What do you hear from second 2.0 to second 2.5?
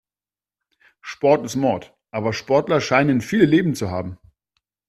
aber